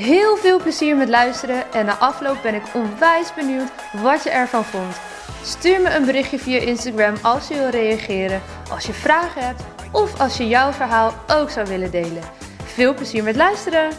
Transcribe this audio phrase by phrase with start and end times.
[0.00, 3.70] Heel veel plezier met luisteren en na afloop ben ik onwijs benieuwd
[4.02, 5.00] wat je ervan vond.
[5.42, 9.62] Stuur me een berichtje via Instagram als je wil reageren, als je vragen hebt
[9.92, 12.22] of als je jouw verhaal ook zou willen delen.
[12.64, 13.90] Veel plezier met luisteren!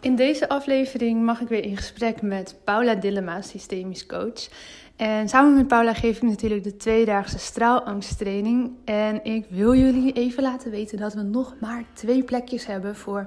[0.00, 4.48] In deze aflevering mag ik weer in gesprek met Paula Dillema, systemisch coach.
[4.96, 8.70] En samen met Paula geef ik natuurlijk de tweedaagse straalangsttraining.
[8.84, 13.26] En ik wil jullie even laten weten dat we nog maar twee plekjes hebben voor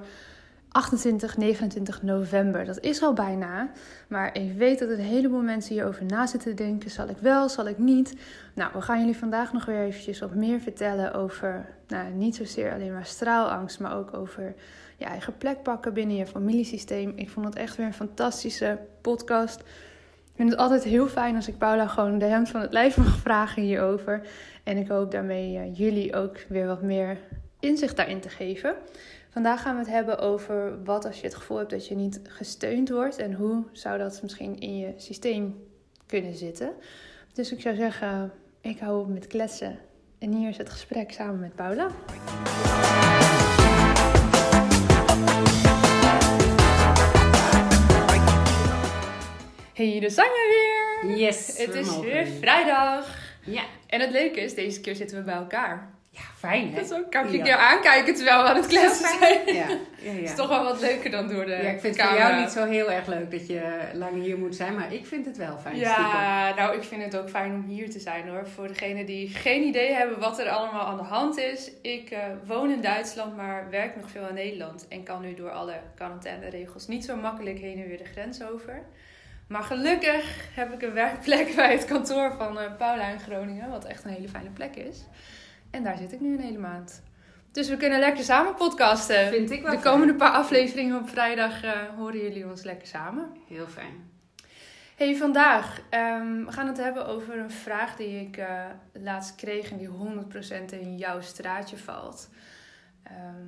[0.71, 2.65] 28, 29 november.
[2.65, 3.71] Dat is al bijna.
[4.07, 6.89] Maar ik weet dat een heleboel mensen hierover na zitten denken.
[6.89, 8.15] Zal ik wel, zal ik niet?
[8.53, 11.75] Nou, we gaan jullie vandaag nog weer eventjes wat meer vertellen over...
[11.87, 14.53] Nou, niet zozeer alleen maar straalangst, maar ook over
[14.97, 17.13] je eigen plek pakken binnen je familiesysteem.
[17.15, 19.63] Ik vond het echt weer een fantastische podcast.
[20.37, 23.17] Vind het altijd heel fijn als ik Paula gewoon de hemd van het lijf mag
[23.27, 24.27] vragen hierover.
[24.63, 27.17] En ik hoop daarmee jullie ook weer wat meer
[27.59, 28.75] inzicht daarin te geven.
[29.29, 32.21] Vandaag gaan we het hebben over wat als je het gevoel hebt dat je niet
[32.23, 35.55] gesteund wordt en hoe zou dat misschien in je systeem
[36.05, 36.71] kunnen zitten.
[37.33, 39.79] Dus ik zou zeggen, ik hou op met kletsen.
[40.19, 41.87] En hier is het gesprek samen met Paula.
[49.77, 51.17] Hey, de zijn we weer!
[51.17, 51.57] Yes!
[51.57, 53.17] Het is weer vrijdag.
[53.43, 53.63] Ja.
[53.87, 55.89] En het leuke is, deze keer zitten we bij elkaar.
[56.09, 56.87] Ja, fijn hè?
[56.87, 59.39] Dat kan ik keer aankijken terwijl we aan het kletsen zijn.
[59.45, 59.67] Ja, ja,
[60.01, 60.11] ja.
[60.11, 62.39] Het is toch wel wat leuker dan door de ja, ik vind het voor jou
[62.41, 65.37] niet zo heel erg leuk dat je lang hier moet zijn, maar ik vind het
[65.37, 65.75] wel fijn.
[65.75, 65.95] stiekem.
[65.95, 68.47] Ja, nou, ik vind het ook fijn om hier te zijn hoor.
[68.47, 71.71] Voor degenen die geen idee hebben wat er allemaal aan de hand is.
[71.81, 74.87] Ik eh, woon in Duitsland, maar werk nog veel in Nederland.
[74.87, 78.83] En kan nu door alle quarantaineregels niet zo makkelijk heen en weer de grens over.
[79.47, 83.69] Maar gelukkig heb ik een werkplek bij het kantoor van eh, Paula in Groningen.
[83.69, 85.05] Wat echt een hele fijne plek is.
[85.69, 87.03] En daar zit ik nu een hele maand.
[87.51, 89.27] Dus we kunnen lekker samen podcasten.
[89.27, 89.93] Vind ik wel De fijn.
[89.93, 93.29] komende paar afleveringen op vrijdag eh, horen jullie ons lekker samen.
[93.47, 94.15] Heel fijn.
[94.95, 99.71] Hey, vandaag ehm, we gaan het hebben over een vraag die ik eh, laatst kreeg
[99.71, 102.29] en die 100% in jouw straatje valt.
[103.03, 103.47] Ehm,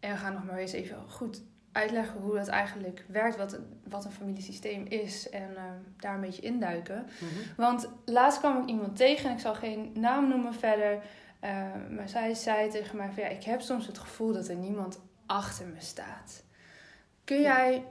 [0.00, 3.58] en we gaan nog maar eens even goed uitleggen hoe dat eigenlijk werkt, wat,
[3.88, 7.06] wat een familiesysteem is en ehm, daar een beetje induiken.
[7.20, 7.30] Mhm.
[7.56, 11.02] Want laatst kwam ik iemand tegen en ik zal geen naam noemen verder.
[11.40, 11.50] eh,
[11.96, 15.00] maar zij zei tegen mij van ja, ik heb soms het gevoel dat er niemand
[15.26, 16.44] achter me staat.
[17.24, 17.84] Kun jij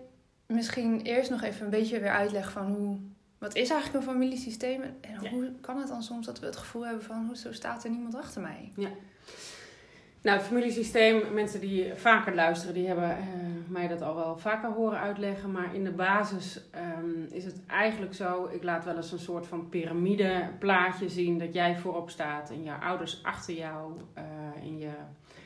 [0.46, 2.97] misschien eerst nog even een beetje weer uitleggen van hoe...
[3.38, 5.29] Wat is eigenlijk een familiesysteem en en Ja.
[5.29, 8.16] hoe kan het dan soms dat we het gevoel hebben van hoezo staat er niemand
[8.16, 8.72] achter mij?
[10.22, 13.25] Nou, het familiesysteem, mensen die vaker luisteren, die hebben eh,
[13.68, 15.52] mij dat al wel vaker horen uitleggen.
[15.52, 19.47] Maar in de basis ehm, is het eigenlijk zo, ik laat wel eens een soort
[19.47, 24.24] van piramideplaatje zien dat jij voorop staat en je ouders achter jou eh,
[24.62, 24.91] en je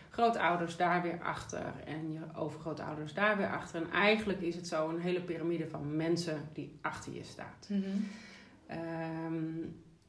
[0.09, 3.81] grootouders daar weer achter en je overgrootouders daar weer achter.
[3.81, 7.69] En eigenlijk is het zo een hele piramide van mensen die achter je staat.
[8.67, 9.43] Ehm,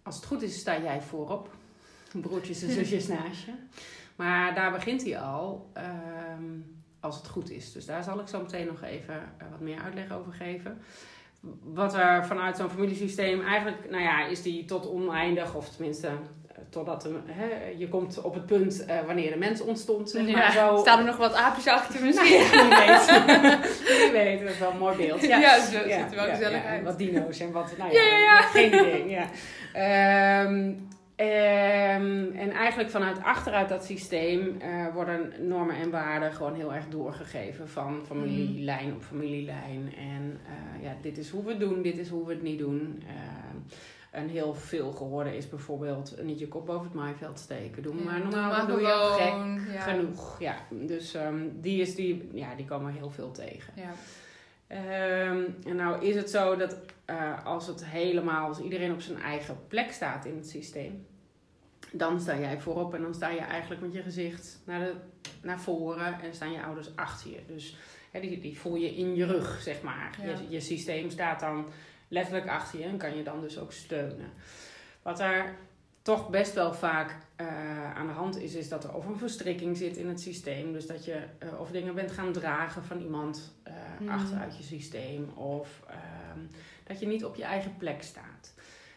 [0.02, 1.50] als het goed is, sta jij voorop.
[2.12, 3.52] Broertjes en zusjes naast je.
[4.16, 6.44] Maar daar begint hij al, ehm,
[7.00, 7.72] als het goed is.
[7.72, 10.78] Dus daar zal ik zo meteen nog even eh, wat meer uitleg over geven.
[11.62, 16.14] Wat er vanuit zo'n familiesysteem eigenlijk, nou ja, is die tot oneindig, of tenminste, eh,
[16.70, 20.10] totdat de, hè, je komt op het punt eh, wanneer de mens ontstond.
[20.10, 20.76] Zeg maar, zo.
[20.76, 22.40] Staan er nog wat aapjes achter Nou misschien?
[22.40, 23.88] ja, wie weet.
[24.02, 25.20] wie weet, dat is wel een mooi beeld.
[25.20, 26.84] Ja, zo ziet er wel gezellig ja, uit.
[26.84, 28.40] Wat dino's en wat, nou Ja, ja, ja, ja.
[28.40, 29.08] geen idee.
[29.08, 29.28] Ja.
[29.72, 30.72] Ehm,
[31.14, 36.88] ehm, en eigenlijk vanuit achteruit dat systeem eh, worden normen en waarden gewoon heel erg
[36.88, 39.92] doorgegeven van familielijn op familielijn.
[39.96, 42.58] En eh, ja, dit is hoe we het doen, dit is hoe we het niet
[42.58, 43.02] doen.
[43.06, 43.56] Ehm,
[44.22, 47.82] een heel veel gehoorde is bijvoorbeeld niet je kop boven het maaiveld steken.
[47.82, 49.80] Doe maar normaal, doe je gek ja.
[49.80, 50.40] genoeg.
[50.40, 53.72] Ja, dus ehm, die, is die, ja, die komen heel veel tegen.
[53.76, 53.92] Ja.
[54.66, 59.58] En nou is het zo dat eh, als het helemaal, als iedereen op zijn eigen
[59.68, 61.06] plek staat in het systeem,
[61.92, 64.94] dan sta jij voorop en dan sta je eigenlijk met je gezicht naar, de,
[65.42, 67.40] naar voren en staan je ouders achter je.
[67.46, 67.76] Dus
[68.10, 70.18] hè, die, die voel je in je rug, zeg maar.
[70.22, 70.26] Ja.
[70.26, 71.66] Je, je systeem staat dan
[72.08, 74.32] letterlijk achter je en kan je dan dus ook steunen.
[75.02, 75.56] Wat daar
[76.02, 79.76] toch best wel vaak eh, aan de hand is, is dat er of een verstrikking
[79.76, 80.72] zit in het systeem.
[80.72, 84.08] Dus dat je uh, of dingen bent gaan dragen van iemand uh, mm.
[84.08, 85.28] achteruit je systeem.
[85.34, 86.38] Of ehm,
[86.84, 88.54] dat je niet op je eigen plek staat.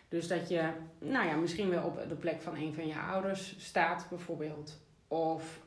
[0.09, 0.69] Dus dat je,
[0.99, 4.79] nou ja, misschien wel op de plek van een van je ouders staat, bijvoorbeeld.
[5.07, 5.59] Of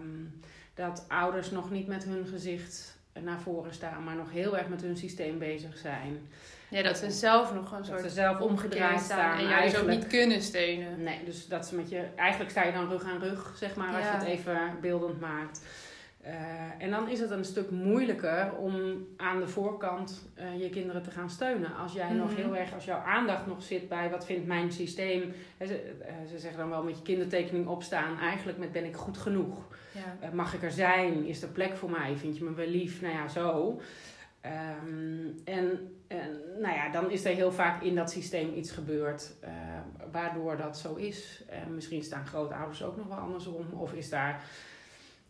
[0.00, 0.40] um,
[0.74, 4.82] dat ouders nog niet met hun gezicht naar voren staan, maar nog heel erg met
[4.82, 6.28] hun systeem bezig zijn.
[6.70, 9.38] Ja, dat ze zelf nog een soort ze zelf omgedraaid staan.
[9.38, 11.02] En jij dus ook niet kunnen steunen.
[11.02, 12.04] Nee, dus dat ze met je...
[12.16, 15.60] Eigenlijk sta je dan rug aan rug, zeg maar, als je het even beeldend maakt.
[16.26, 16.32] Uh,
[16.78, 21.10] en dan is het een stuk moeilijker om aan de voorkant uh, je kinderen te
[21.10, 21.76] gaan steunen.
[21.76, 22.40] Als jij nog Mhm.
[22.40, 25.32] heel erg, als jouw aandacht nog zit bij wat vindt mijn systeem.
[25.66, 28.18] Ze, eh, ze zeggen dan wel met je kindertekening opstaan.
[28.18, 29.66] Eigenlijk met ben ik goed genoeg.
[29.92, 30.16] Ja.
[30.26, 31.24] Eh, mag ik er zijn?
[31.26, 32.16] Is er plek voor mij?
[32.16, 33.00] Vind je me wel lief?
[33.00, 33.80] Nou ja, zo.
[34.40, 39.34] Ehm, en, en nou ja, dan is er heel vaak in dat systeem iets gebeurd
[39.40, 39.50] eh,
[40.12, 41.44] waardoor dat zo is.
[41.48, 43.66] En misschien staan grootouders ook nog wel andersom.
[43.72, 44.42] Of is daar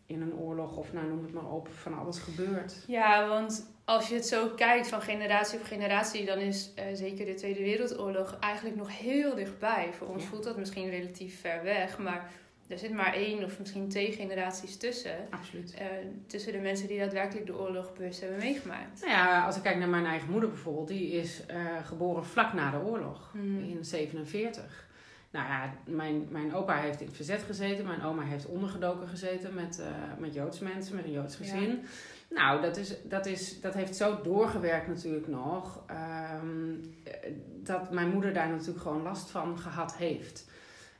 [0.09, 2.83] in een oorlog of nou noem het maar op van alles gebeurd.
[2.87, 7.25] Ja, want als je het zo kijkt van generatie op generatie, dan is eh, zeker
[7.25, 9.89] de Tweede Wereldoorlog eigenlijk nog heel dichtbij.
[9.97, 10.29] Voor ons Ja.
[10.29, 12.31] voelt dat misschien relatief ver weg, maar
[12.67, 15.15] er zit maar één of misschien twee generaties tussen.
[15.29, 15.73] Absoluut.
[15.73, 15.85] eh,
[16.27, 18.99] tussen de mensen die daadwerkelijk de oorlog bewust hebben meegemaakt.
[19.01, 22.53] Nou ja, als ik kijk naar mijn eigen moeder bijvoorbeeld, die is eh, geboren vlak
[22.53, 23.29] na de oorlog.
[23.31, 23.59] Hmm.
[23.63, 24.87] in 47.
[25.31, 27.85] Nou ja, mijn, mijn opa heeft in het verzet gezeten.
[27.85, 29.87] Mijn oma heeft ondergedoken gezeten met, eh,
[30.17, 31.85] met Joods mensen, met een Joods gezin.
[32.29, 35.83] Nou, dat, is, dat, is, dat heeft zo doorgewerkt natuurlijk nog.
[35.87, 36.73] ehm,
[37.03, 37.31] eh,
[37.63, 40.49] dat mijn moeder daar natuurlijk gewoon last van gehad heeft.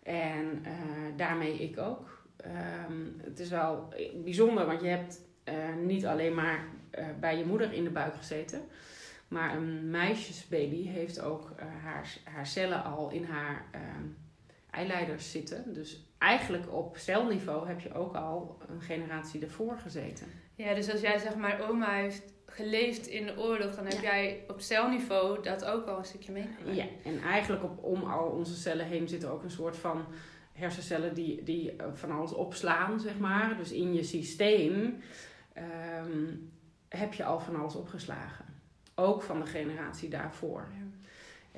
[0.03, 0.71] En eh,
[1.15, 2.21] daarmee ik ook.
[2.37, 3.93] Ehm, het is wel
[4.23, 5.53] bijzonder, want je hebt eh,
[5.85, 6.65] niet alleen maar
[7.19, 8.61] bij je moeder in de buik gezeten.
[9.29, 14.03] Maar een meisjesbaby heeft ook eh, haar, haar cellen al in haar ehm,
[14.71, 15.73] eileiders zitten.
[15.73, 20.27] Dus eigenlijk op celniveau heb je ook al een generatie ervoor gezeten.
[20.55, 24.01] Ja, dus als jij zeg maar oma heeft geleefd in de oorlog, dan heb Ja.
[24.01, 26.75] jij op celniveau dat ook al een stukje meegemaakt.
[26.75, 30.05] Ja, en eigenlijk op, om al onze cellen heen zitten ook een soort van
[30.53, 33.57] hersencellen die, die eh, van alles opslaan, zeg maar.
[33.57, 35.01] Dus in je systeem
[35.53, 36.25] ehm,
[36.89, 38.45] heb je al van alles opgeslagen.
[38.99, 40.67] Ook van de generatie daarvoor.
[40.77, 40.87] Ja.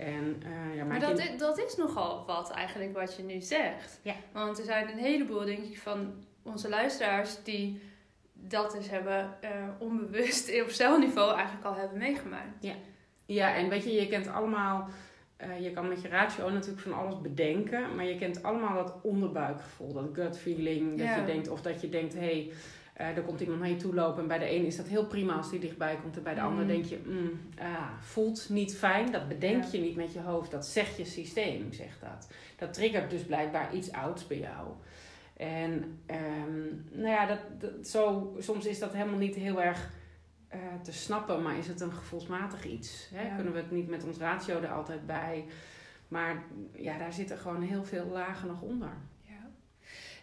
[0.03, 3.41] En, eh, ja, Maar dat kind- is, dat is nogal wat eigenlijk wat je nu
[3.41, 3.99] zegt.
[4.03, 4.15] Ja.
[4.33, 7.81] Want er zijn een heleboel, denk ik, van onze luisteraars die
[8.33, 9.49] dat dus hebben eh,
[9.79, 12.67] onbewust op celniveau eigenlijk al hebben meegemaakt.
[13.25, 14.87] Ja, en weet je, je kent allemaal,
[15.37, 18.93] eh, je kan met je ratio natuurlijk van alles bedenken, maar je kent allemaal dat
[19.03, 21.15] onderbuikgevoel, dat gut feeling, dat Ja.
[21.15, 22.51] je denkt, of dat je denkt, hé, hey,
[23.01, 25.05] eh, er komt iemand naar je toe lopen en bij de een is dat heel
[25.05, 26.73] prima als die dichtbij komt en bij de ander Mhm.
[26.73, 29.69] denk je, mm, ah, voelt niet fijn, dat bedenk Ja.
[29.71, 32.27] je niet met je hoofd, dat zegt je systeem, zegt dat.
[32.57, 34.67] Dat triggert dus blijkbaar iets ouds bij jou.
[35.37, 39.89] En ehm, nou ja, dat, dat, zo, soms is dat helemaal niet heel erg
[40.47, 43.09] eh, te snappen, maar is het een gevoelsmatig iets?
[43.13, 43.27] Hè?
[43.27, 43.35] Ja.
[43.35, 45.45] Kunnen we het niet met ons ratio er altijd bij?
[46.07, 46.43] Maar
[46.75, 48.93] ja, daar zitten gewoon heel veel lagen nog onder.
[49.23, 49.49] Ja.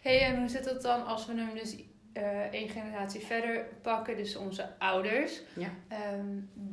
[0.01, 1.75] hey, en hoe zit het dan als we hem dus
[2.13, 5.41] eh één generatie verder pakken, dus onze ouders?
[5.53, 5.69] Ja.
[5.87, 6.25] Ehm,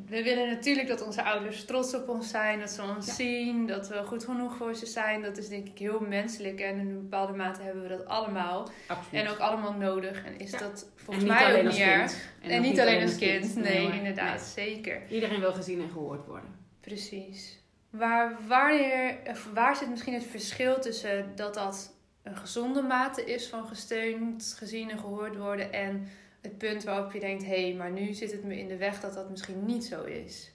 [0.07, 3.13] we willen natuurlijk dat onze ouders trots op ons zijn, dat ze ons Ja.
[3.13, 5.23] zien, dat we goed genoeg voor ze zijn.
[5.23, 8.69] Dat is denk ik heel menselijk en in een bepaalde mate hebben we dat allemaal.
[8.87, 9.25] Absoluut.
[9.25, 10.25] En ook allemaal nodig.
[10.25, 10.59] En is Ja.
[10.59, 12.19] dat En volgens mij ook kind.
[12.43, 13.55] En, ook niet alleen als kind.
[13.57, 15.03] Nee, inderdaad, zeker.
[15.09, 16.55] Iedereen wil gezien en gehoord worden.
[16.81, 17.65] Precies.
[17.91, 19.17] Waar, wanneer,
[19.55, 21.96] waar zit misschien het verschil tussen dat dat
[22.27, 26.09] een gezonde mate is van gesteund, gezien en gehoord worden en
[26.41, 29.01] het punt waarop je denkt, hé, hey, maar nu zit het me in de weg
[29.01, 30.53] dat dat misschien niet zo is.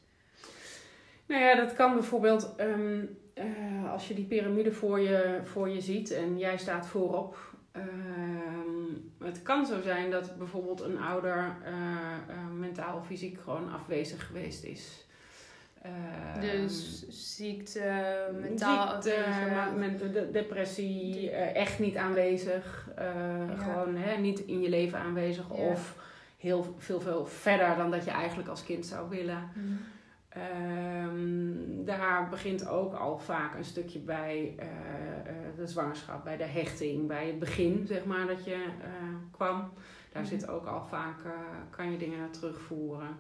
[1.26, 5.82] Nou ja, dat kan bijvoorbeeld ehm, eh, als je die piramide voor je, voor je
[5.82, 7.38] ziet en jij staat voorop.
[7.72, 8.70] ehm,
[9.20, 11.74] het kan zo zijn dat bijvoorbeeld een ouder eh,
[12.28, 15.06] eh, mentaal of fysiek gewoon afwezig geweest is.
[15.82, 18.04] Ehm, Dus ziekte,
[18.42, 19.20] mentaal ziekte,
[19.78, 22.90] met de- de- depressie, eh, echt niet aanwezig.
[22.96, 23.06] eh,
[23.58, 25.46] Gewoon hè, niet in je leven aanwezig.
[25.48, 25.54] Ja.
[25.56, 25.96] Of
[26.38, 29.50] heel veel, veel verder dan dat je eigenlijk als kind zou willen.
[29.54, 29.74] Mhm.
[30.30, 36.44] Ehm, daar begint ook al vaak een stukje bij eh, eh, de zwangerschap, bij de
[36.44, 38.90] hechting, bij het begin, zeg maar, dat je eh,
[39.32, 39.72] kwam.
[40.12, 40.32] Daar Mhm.
[40.32, 41.32] zit ook al vaak, eh,
[41.70, 43.18] kan je dingen naar terugvoeren.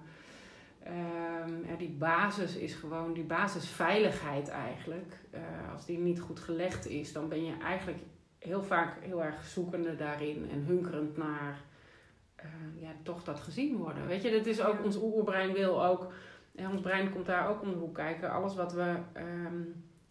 [0.83, 5.13] Ehm, en die basis is gewoon, die basisveiligheid eigenlijk.
[5.31, 5.41] Eh,
[5.73, 7.99] als die niet goed gelegd is, dan ben je eigenlijk
[8.39, 11.61] heel vaak heel erg zoekende daarin en hunkerend naar
[12.35, 12.45] eh,
[12.75, 14.07] ja, toch dat gezien worden.
[14.07, 14.83] Weet je, dat is ook, Ja.
[14.83, 16.13] ons oerbrein wil ook,
[16.55, 18.31] en ons brein komt daar ook om de hoek kijken.
[18.31, 19.61] Alles wat we ehm,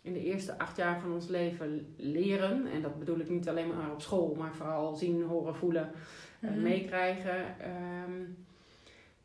[0.02, 3.68] in de eerste acht jaar van ons leven leren, en dat bedoel ik niet alleen
[3.76, 5.90] maar op school, maar vooral zien, horen, voelen,
[6.40, 6.62] Mhm.
[6.62, 8.12] meekrijgen, ehm,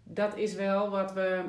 [0.07, 1.41] dat is wel wat we,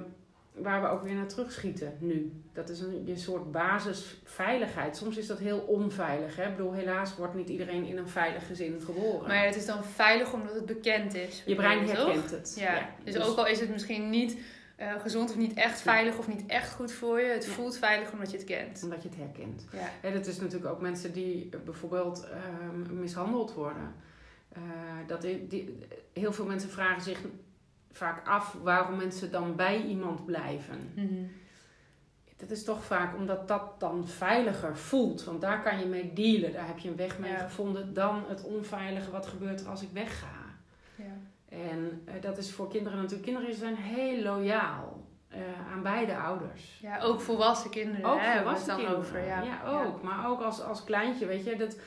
[0.52, 2.32] waar we ook weer naar terugschieten nu.
[2.52, 4.96] Dat is een, je soort basisveiligheid.
[4.96, 6.36] Soms is dat heel onveilig.
[6.36, 6.48] Hè?
[6.48, 9.28] Ik bedoel, helaas wordt niet iedereen in een veilig gezin geboren.
[9.28, 11.42] Maar het is dan veilig omdat het bekend is.
[11.46, 12.56] je brein herkent het.
[12.58, 12.88] Ja.
[13.04, 14.38] Dus, ook al is het misschien niet
[14.76, 17.50] eh, gezond of niet echt veilig of niet echt goed voor je, het Ja.
[17.50, 18.80] voelt veilig omdat je het kent.
[18.82, 19.66] Omdat je het herkent.
[19.72, 19.90] Ja.
[20.00, 23.94] Hè, dat is natuurlijk ook mensen die eh, bijvoorbeeld ehm, mishandeld worden.
[24.52, 24.62] Eh,
[25.06, 25.78] dat die,
[26.12, 27.20] heel veel mensen vragen zich
[27.96, 30.92] vaak af waarom mensen dan bij iemand blijven.
[30.94, 31.22] Mhm.
[32.36, 35.24] Dat is toch vaak omdat dat dan veiliger voelt.
[35.24, 36.52] Want daar kan je mee dealen.
[36.52, 37.38] Daar heb je een weg mee Ja.
[37.38, 37.94] gevonden.
[37.94, 40.34] Dan het onveilige wat gebeurt er als ik wegga.
[40.94, 41.04] Ja.
[41.48, 43.22] En eh, dat is voor kinderen natuurlijk.
[43.26, 45.40] Kinderen zijn heel loyaal eh,
[45.72, 46.78] aan beide ouders.
[46.82, 48.98] ja, ook volwassen kinderen Ook hè, volwassen dan kinderen.
[49.00, 49.24] over.
[49.24, 50.02] Ja, ook.
[50.02, 51.56] Maar ook als, als kleintje, weet je.
[51.56, 51.78] Dat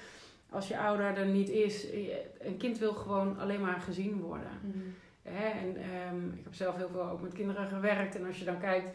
[0.50, 1.82] als je ouder er niet is.
[1.82, 4.52] je- Een kind wil gewoon alleen maar gezien worden.
[4.62, 4.78] Mhm.
[5.22, 5.48] Hè?
[5.48, 8.16] En ehm, ik heb zelf heel veel ook met kinderen gewerkt.
[8.16, 8.92] En als je dan kijkt,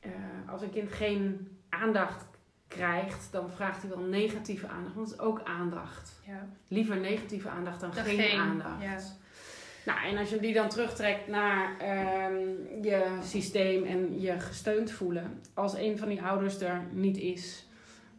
[0.00, 0.10] eh,
[0.48, 2.24] als een kind geen aandacht
[2.68, 4.94] krijgt, dan vraagt hij wel negatieve aandacht.
[4.94, 6.20] Want dat is ook aandacht.
[6.26, 6.48] Ja.
[6.68, 8.82] Liever negatieve aandacht dan, Dan geen, geen, aandacht.
[8.82, 8.98] ja.
[9.84, 15.40] Nou, en als je die dan terugtrekt naar ehm, je systeem en je gesteund voelen.
[15.54, 17.66] Als een van die ouders er niet is,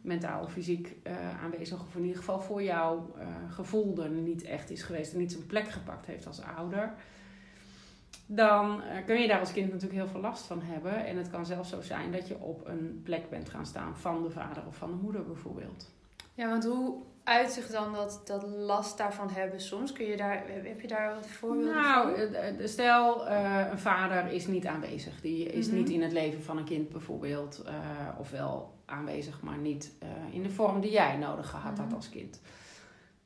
[0.00, 4.42] mentaal of fysiek eh, aanwezig, of in ieder geval voor jouw eh, gevoel er niet
[4.42, 6.94] echt is geweest en niet zijn plek gepakt heeft als ouder.
[8.26, 11.06] Dan eh, kun je daar als kind natuurlijk heel veel last van hebben.
[11.06, 14.22] En het kan zelfs zo zijn dat je op een plek bent gaan staan van
[14.22, 15.90] de vader of van de moeder bijvoorbeeld.
[16.34, 19.92] ja, want hoe uitzicht dan dat, dat last daarvan hebben soms?
[19.92, 22.34] Kun je daar, heb je daar wat voorbeelden Nou, van?
[22.34, 25.20] eh, stel eh, een vader is niet aanwezig.
[25.20, 25.76] Die is Mhm.
[25.76, 27.62] niet in het leven van een kind bijvoorbeeld.
[27.66, 27.74] eh,
[28.18, 29.92] of wel aanwezig, maar niet
[30.30, 31.94] in de vorm die jij nodig gehad had Mhm.
[31.94, 32.40] als kind.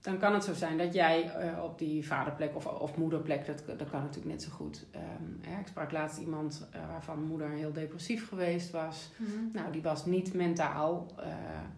[0.08, 3.78] Dan kan het zo zijn dat jij eh, op die vaderplek of, of moederplek, dat,
[3.78, 4.86] dat kan natuurlijk net zo goed.
[4.90, 9.10] Ehm, hè, ik sprak laatst iemand eh, waarvan moeder heel depressief geweest was.
[9.16, 9.30] Mhm.
[9.52, 11.26] Nou, die was niet mentaal eh,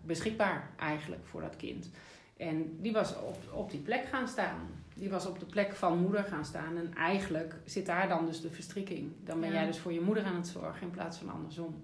[0.04, 1.90] beschikbaar eigenlijk voor dat kind.
[2.36, 4.68] En die was op, op die plek gaan staan.
[4.94, 6.76] Die was op de plek van moeder gaan staan.
[6.76, 9.12] En eigenlijk zit daar dan dus de verstrikking.
[9.24, 9.54] Dan ben Ja.
[9.54, 11.82] jij dus voor je moeder aan het zorgen in plaats van andersom.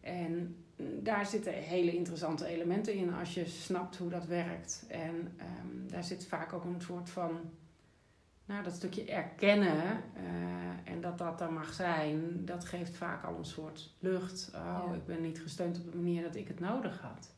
[0.00, 0.56] En
[1.02, 4.84] daar zitten hele interessante elementen in als je snapt hoe dat werkt.
[4.88, 7.30] En ehm, daar zit vaak ook een soort van,
[8.44, 9.82] nou dat stukje erkennen
[10.14, 14.50] eh, en dat dat er mag zijn, dat geeft vaak al een soort lucht.
[14.54, 14.94] Oh, Ja.
[14.94, 17.34] ik ben niet gesteund op de manier dat ik het nodig had.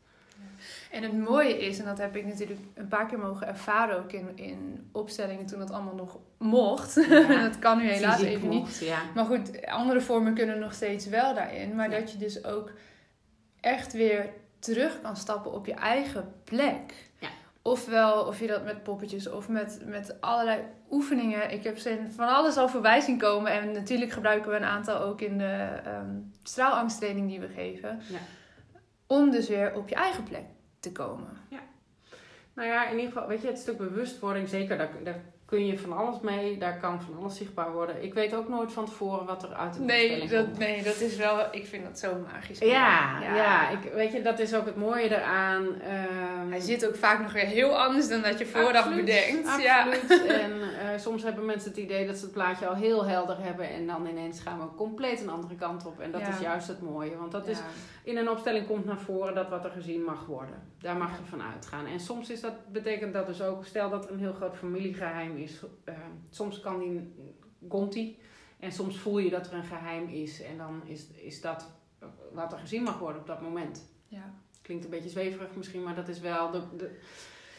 [0.90, 4.12] En het mooie is, en dat heb ik natuurlijk een paar keer mogen ervaren ook
[4.12, 6.94] in, in opstellingen toen dat allemaal nog mocht.
[7.08, 7.42] Ja.
[7.48, 8.78] dat kan nu helaas even niet.
[8.78, 8.98] Ja.
[9.14, 11.74] Maar goed, andere vormen kunnen nog steeds wel daarin.
[11.74, 11.98] Maar Ja.
[11.98, 12.72] dat je dus ook
[13.60, 17.10] echt weer terug kan stappen op je eigen plek.
[17.18, 17.28] Ja.
[17.62, 21.50] Ofwel, of je dat met poppetjes of met, met allerlei oefeningen.
[21.50, 23.52] Ik heb ze van alles al voorbij zien komen.
[23.52, 28.00] En natuurlijk gebruiken we een aantal ook in de ehm straalangsttraining die we geven.
[28.08, 28.18] Ja.
[29.06, 30.44] Om dus weer op je eigen plek
[30.80, 31.38] te komen.
[32.58, 35.78] Nou ja, in ieder geval, weet je, het stuk bewustwording, zeker, daar, daar kun je
[35.78, 36.58] van alles mee.
[36.58, 38.02] Daar kan van alles zichtbaar worden.
[38.02, 40.58] Ik weet ook nooit van tevoren wat er uit de Nee dat, komt.
[40.58, 41.46] nee, dat is wel...
[41.50, 42.58] Ik vind dat zo magisch.
[42.58, 43.68] Ja, ja.
[43.70, 45.80] ik, weet je, dat is ook het mooie eraan.
[45.80, 49.62] ehm, Hij zit ook vaak nog weer heel anders dan dat je vooraf Absoluut, bedenkt.
[49.62, 49.78] Ja.
[49.86, 50.26] Absoluut.
[50.42, 53.68] En eh, soms hebben mensen het idee dat ze het plaatje al heel helder hebben.
[53.70, 56.00] En dan ineens gaan we compleet een andere kant op.
[56.00, 56.28] En dat Ja.
[56.28, 57.16] is juist het mooie.
[57.16, 57.50] Want dat Ja.
[57.52, 57.58] is
[58.04, 60.54] in een opstelling komt naar voren dat wat er gezien mag worden.
[60.80, 61.16] Daar mag Ja.
[61.16, 61.86] je van uitgaan.
[61.86, 65.62] En soms is dat, betekent dat dus ook, stel dat een heel groot familiegeheim is.
[65.84, 65.94] eh,
[66.30, 67.12] soms kan die,
[67.68, 68.18] komt die.
[68.60, 70.42] En soms voel je dat er een geheim is.
[70.42, 71.70] En dan is, is dat
[72.32, 73.88] wat er gezien mag worden op dat moment.
[74.08, 74.32] Ja.
[74.62, 76.98] Klinkt een beetje zweverig misschien, maar dat is wel de, de,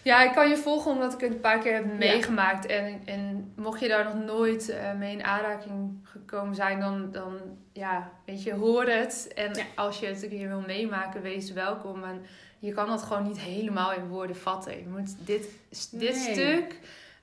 [0.04, 2.66] ja, ik kan je volgen omdat ik het een paar keer heb meegemaakt.
[2.66, 7.40] En, en mocht je daar nog nooit eh, mee in aanraking gekomen zijn, dan, dan
[7.74, 9.32] ja, weet je, hoor het.
[9.36, 9.64] En Ja.
[9.76, 12.04] als je het een keer wil meemaken, wees welkom.
[12.04, 12.22] En
[12.60, 14.78] je kan dat gewoon niet helemaal in woorden vatten.
[14.78, 15.50] Je moet dit,
[15.92, 16.34] dit Nee.
[16.34, 16.80] stuk...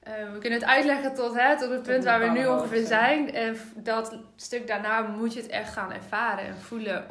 [0.07, 3.35] eh, we kunnen het uitleggen tot, hè, tot het punt waar we nu ongeveer zijn.
[3.35, 7.05] En dat stuk daarna moet je het echt gaan ervaren en voelen.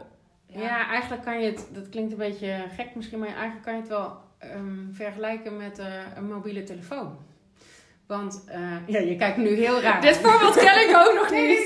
[0.47, 0.87] Ja.
[0.87, 3.89] eigenlijk kan je het, dat klinkt een beetje gek misschien, maar eigenlijk kan je het
[3.89, 5.85] wel ehm, vergelijken met eh,
[6.15, 7.17] een mobiele telefoon.
[8.07, 10.01] Want eh, ja, je kijkt nu heel raar.
[10.01, 11.65] Dit voorbeeld ken ik ook nog Nee, niet.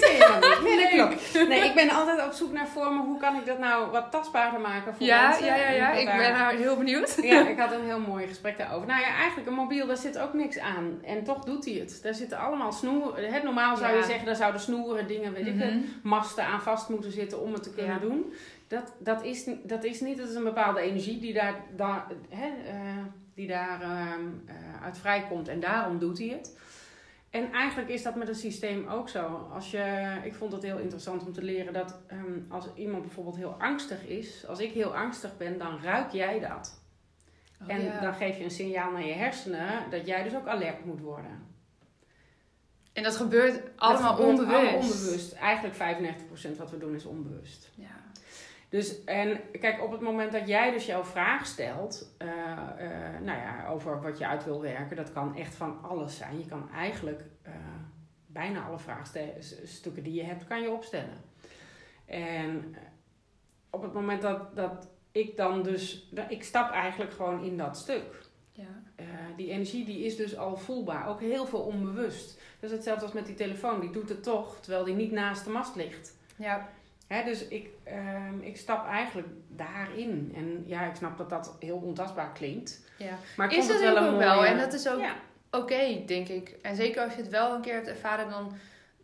[0.63, 1.48] Nee, dat klopt.
[1.48, 3.05] Nee, ik ben altijd op zoek naar vormen.
[3.05, 5.46] Hoe kan ik dat nou wat tastbaarder maken voor Ja, mensen?
[5.46, 5.91] ja, ja, ja.
[5.91, 7.17] Ik daar- ben daar heel benieuwd.
[7.22, 8.88] Ja, ik had een heel mooi gesprek daarover.
[8.88, 11.00] Nou ja, eigenlijk een mobiel, daar zit ook niks aan.
[11.03, 12.00] En toch doet hij het.
[12.03, 13.34] Daar zitten allemaal snoeren.
[13.34, 13.98] Het normaal zou Ja.
[13.98, 15.84] je zeggen, daar zouden snoeren, dingen, weet ik het, Mhm.
[16.03, 18.00] masten aan vast moeten zitten om het te kunnen Ja.
[18.01, 18.34] doen.
[18.67, 22.46] Dat, dat, is, dat is niet, dat is een bepaalde energie die daar, daar, hè,
[22.48, 23.03] uh,
[23.39, 26.58] die daar uh, uit vrijkomt en daarom doet hij het.
[27.29, 29.50] En eigenlijk is dat met een systeem ook zo.
[29.53, 33.36] Als je, ik vond het heel interessant om te leren dat um, als iemand bijvoorbeeld
[33.36, 36.81] heel angstig is, als ik heel angstig ben, dan ruik jij dat.
[37.62, 40.86] Oh, en dan geef je een signaal naar je hersenen dat jij dus ook alert
[40.86, 41.48] moet worden.
[42.93, 44.74] En dat gebeurt allemaal onbewust.
[44.74, 45.34] onbewust.
[45.34, 45.75] Eigenlijk
[46.55, 47.69] 95% wat we doen is onbewust.
[47.75, 48.01] Ja.
[48.69, 53.39] Dus, en kijk, op het moment dat jij dus jouw vraag stelt, uh, uh, nou
[53.39, 56.39] ja, over wat je uit wil werken, dat kan echt van alles zijn.
[56.39, 57.53] Je kan eigenlijk uh,
[58.25, 61.23] bijna alle vraagstukken die je hebt, kan je opstellen.
[62.05, 62.75] En
[63.69, 68.27] op het moment dat, dat ik dan dus, ik stap eigenlijk gewoon in dat stuk.
[68.51, 68.81] Ja.
[69.35, 72.41] die energie die is dus al voelbaar, ook heel veel onbewust.
[72.59, 75.49] Dus hetzelfde als met die telefoon, die doet het toch, terwijl die niet naast de
[75.49, 76.17] mast ligt.
[76.35, 76.69] Ja.
[77.09, 80.33] Hè, dus ik, uh, ik stap eigenlijk daarin.
[80.35, 82.81] En ja, ik snap dat dat heel ontastbaar klinkt.
[82.97, 83.17] Ja.
[83.37, 84.17] Maar is het wel een mooie...
[84.17, 84.45] wel.
[84.45, 85.01] En dat is ook
[85.51, 86.55] oké, denk ik.
[86.61, 88.51] En zeker als je het wel een keer hebt ervaren, dan,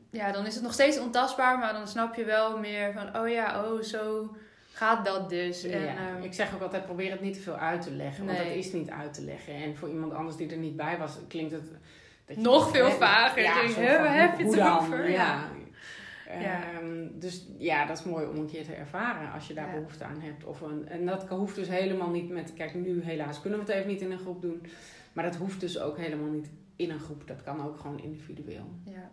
[0.10, 1.58] ja, dan is het nog steeds ontastbaar.
[1.58, 4.36] Maar dan snap je wel meer van, oh ja, oh zo
[4.72, 5.64] gaat dat dus.
[5.64, 5.96] En, ja.
[5.96, 8.26] Ehm, ik zeg ook altijd, probeer het niet te veel uit te leggen.
[8.26, 9.54] Want het is niet uit te leggen.
[9.54, 11.72] En voor iemand anders die er niet bij was, klinkt het...
[12.26, 13.44] Dat nog veel vager.
[13.44, 15.10] Ja, denk, heb je het over?
[15.10, 15.50] ja.
[16.26, 16.64] Ja.
[16.74, 20.04] Ehm, dus ja, dat is mooi om een keer te ervaren als je daar behoefte
[20.04, 20.44] aan hebt.
[20.44, 23.76] Of een, en dat hoeft dus helemaal niet met, kijk nu helaas kunnen we het
[23.76, 24.66] even niet in een groep doen.
[25.14, 27.28] Maar dat hoeft dus ook helemaal niet in een groep.
[27.28, 28.70] Dat kan ook gewoon individueel.
[28.86, 29.12] Ja,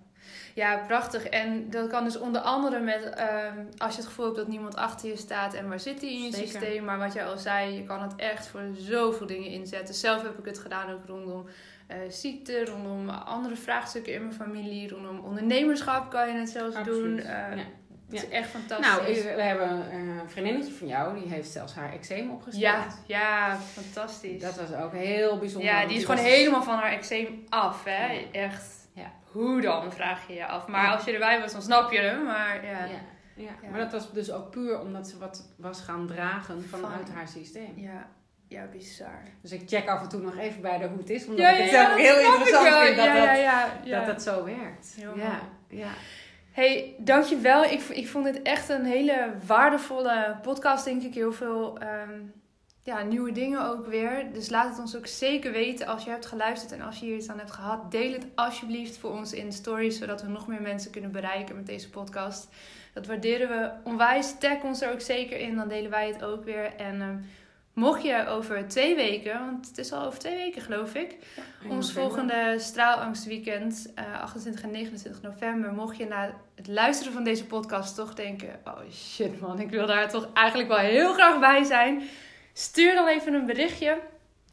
[0.54, 1.24] ja prachtig.
[1.24, 4.76] En dat kan dus onder andere met, ehm, als je het gevoel hebt dat niemand
[4.76, 6.84] achter je staat en waar zit die in je systeem.
[6.84, 9.94] Maar wat je al zei, je kan het echt voor zoveel dingen inzetten.
[9.94, 11.46] Zelf heb ik het gedaan ook rondom
[11.88, 17.16] uh, ziekte, rondom andere vraagstukken in mijn familie, rondom ondernemerschap kan je het zelfs doen.
[17.18, 17.64] Uh, ja.
[18.12, 19.24] Het is echt fantastisch.
[19.24, 22.62] Nou, we hebben een vriendinnetje van jou, die heeft zelfs haar eczeem opgesteld.
[22.62, 24.42] Ja, ja, fantastisch.
[24.42, 25.70] Dat was ook heel bijzonder.
[25.70, 28.28] Ja, die is gewoon helemaal van haar eczeem af, hè.
[28.32, 28.88] Echt.
[28.94, 29.12] Ja.
[29.30, 30.66] Hoe dan, vraag je je af.
[30.66, 32.24] Maar als je erbij was, dan snap je hem.
[32.24, 32.86] Maar ja.
[33.34, 33.50] Ja.
[33.70, 37.72] maar dat was dus ook puur omdat ze wat was gaan dragen vanuit haar systeem.
[37.76, 38.08] Ja,
[38.52, 39.22] ja, bizar.
[39.40, 41.26] Dus ik check af en toe nog even bij de hoe het is.
[41.26, 43.06] Omdat ja, ik het zelf heel interessant vind dat,
[43.84, 44.94] dat, dat, zo werkt.
[45.16, 45.90] ja, ja.
[46.52, 47.64] Hey, dankjewel.
[47.64, 51.14] Ik, ik vond dit echt een hele waardevolle podcast, denk ik.
[51.14, 52.20] Heel veel ehm,
[52.82, 54.32] ja, nieuwe dingen ook weer.
[54.32, 57.16] Dus laat het ons ook zeker weten als je hebt geluisterd en als je hier
[57.16, 57.90] iets aan hebt gehad.
[57.90, 61.56] Deel het alsjeblieft voor ons in de stories, zodat we nog meer mensen kunnen bereiken
[61.56, 62.48] met deze podcast.
[62.94, 64.34] Dat waarderen we onwijs.
[64.38, 66.74] Tag ons er ook zeker in, dan delen wij het ook weer.
[66.76, 67.16] En ehm,
[67.72, 71.16] Mocht je over twee weken, want het is al over twee weken geloof ik,
[71.68, 77.46] ons volgende straalangstweekend, uh, 28 en 29 november, mocht je na het luisteren van deze
[77.46, 81.64] podcast toch denken, oh shit man, ik wil daar toch eigenlijk wel heel graag bij
[81.64, 82.02] zijn,
[82.52, 83.98] stuur dan even een berichtje.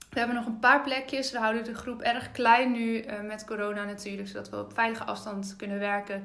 [0.10, 1.32] We hebben nog een paar plekjes.
[1.32, 5.04] We houden de groep erg klein nu uh, met corona natuurlijk, zodat we op veilige
[5.04, 6.24] afstand kunnen werken.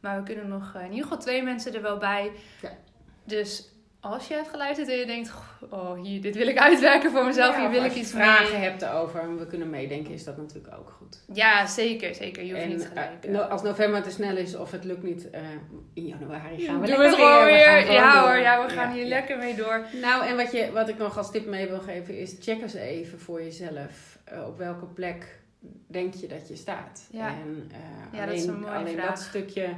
[0.00, 2.32] Maar we kunnen nog uh, in ieder geval twee mensen er wel bij.
[2.60, 2.70] Ja.
[3.24, 3.68] Dus
[4.02, 5.32] als je hebt geluisterd en je denkt,
[5.70, 8.68] oh, hier, dit wil ik uitwerken voor mezelf, hier wil ik iets vragen mee.
[8.68, 11.22] hebt erover en we kunnen meedenken, is dat natuurlijk ook goed.
[11.32, 12.44] Ja, zeker, zeker.
[12.44, 13.26] Je hoeft niet gelijk.
[13.26, 15.40] Uh, als november te snel is of het lukt niet, uh,
[15.94, 17.92] in januari gaan we Doe het gewoon weer.
[17.92, 19.84] ja hoor, ja, we gaan hier lekker mee door.
[20.00, 22.74] Nou, en wat, je, wat ik nog als tip mee wil geven is, check eens
[22.74, 25.40] even voor jezelf uh, op welke plek
[25.86, 27.08] denk je dat je staat.
[27.10, 27.70] Ja, en,
[28.12, 29.08] ja alleen, dat is een mooie alleen vraag.
[29.08, 29.68] dat stukje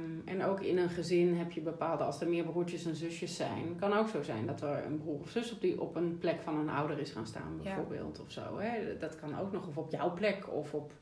[0.00, 3.36] Ehm, en ook in een gezin heb je bepaalde, als er meer broertjes en zusjes
[3.36, 6.18] zijn, kan ook zo zijn dat er een broer of zus op, die, op een
[6.18, 8.20] plek van een ouder is gaan staan, bijvoorbeeld.
[8.20, 8.58] Of zo.
[8.58, 8.98] Hè?
[8.98, 10.92] Dat kan ook nog, of op jouw plek, of op.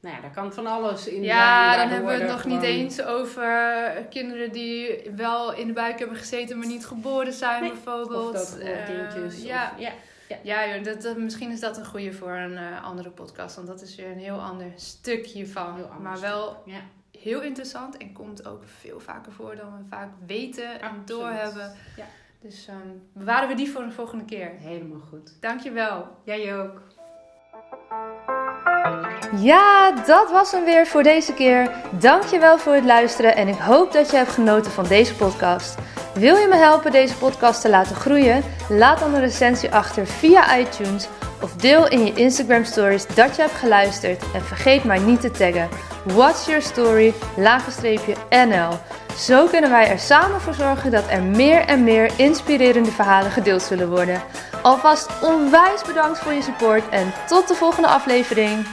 [0.00, 3.02] Nou ja, daar kan van alles in Ja, dan hebben we het nog niet eens
[3.02, 8.34] over kinderen die wel in de buik hebben gezeten, maar niet geboren zijn, bijvoorbeeld.
[8.34, 9.42] Of dat uh, kindjes.
[9.42, 9.92] Ja, of, ja.
[10.42, 13.56] Ja, ja dat, dat, misschien is dat een goede voor een uh, andere podcast.
[13.56, 15.86] Want dat is weer een heel ander stukje van.
[16.02, 16.80] Maar wel ja
[17.22, 21.74] heel interessant en komt ook veel vaker voor dan we vaak weten en doorhebben.
[21.96, 22.04] Ja.
[22.40, 24.50] Dus um, bewaren we die voor de volgende keer.
[24.58, 25.36] Helemaal goed.
[25.40, 26.06] Dankjewel.
[26.24, 26.80] Jij ook.
[29.36, 31.70] Ja, dat was hem weer voor deze keer.
[31.98, 35.78] Dankjewel voor het luisteren en ik hoop dat je hebt genoten van deze podcast.
[36.14, 38.42] Wil je me helpen deze podcast te laten groeien?
[38.68, 41.08] Laat dan een recensie achter via iTunes
[41.42, 45.30] of deel in je Instagram stories dat je hebt geluisterd en vergeet maar niet te
[45.30, 45.68] taggen.
[46.14, 47.14] What's Your Story,
[48.30, 48.78] NL.
[49.16, 53.62] Zo kunnen wij er samen voor zorgen dat er meer en meer inspirerende verhalen gedeeld
[53.62, 54.22] zullen worden.
[54.62, 58.66] Alvast onwijs bedankt voor je support en tot de volgende aflevering.